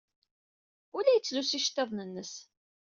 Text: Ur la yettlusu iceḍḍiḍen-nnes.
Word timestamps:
Ur 0.95 1.01
la 1.03 1.11
yettlusu 1.15 1.55
iceḍḍiḍen-nnes. 1.57 2.33